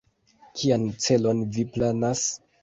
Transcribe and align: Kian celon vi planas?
Kian 0.61 0.87
celon 1.07 1.45
vi 1.59 1.67
planas? 1.77 2.25